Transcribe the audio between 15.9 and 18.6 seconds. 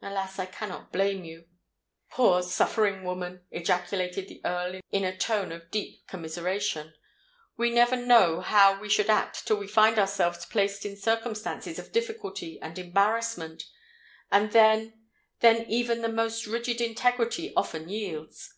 the most rigid integrity often yields!